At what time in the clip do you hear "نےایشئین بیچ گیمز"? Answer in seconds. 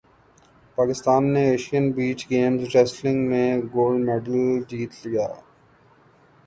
1.33-2.61